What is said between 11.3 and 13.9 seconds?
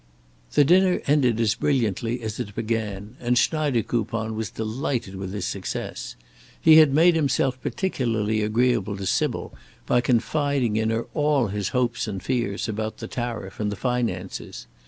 his hopes and fears about the tariff and the